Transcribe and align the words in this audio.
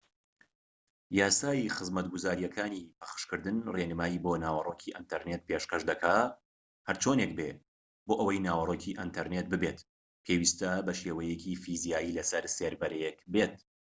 یاسای 1.19 1.63
خزمەتگوزاریەکانی 1.75 2.89
پەخشکردن 3.01 3.57
ڕێنمایی 3.75 4.21
بۆ 4.23 4.31
ناوەڕۆکی 4.43 4.93
ئینتەرنێت 4.95 5.41
پێشکەش 5.47 5.83
دەکات 5.91 6.31
هەرچۆنێک 6.87 7.31
بێت 7.39 7.57
بۆ 8.07 8.13
ئەوەی 8.19 8.43
ناوەڕۆکی 8.47 8.97
ئینتەرنێت 8.99 9.47
بێت 9.61 9.79
پێویستە 10.25 10.71
بە 10.85 10.93
شێوەیەکی 11.01 11.59
فیزیایی 11.63 12.15
لە 12.17 12.23
سەر 12.31 12.43
سێرڤەرێک 12.57 13.17
بێت 13.33 13.53